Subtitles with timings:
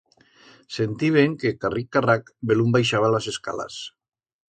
[0.77, 3.83] Sentiben que carric-carrac belún baixaba las escalas.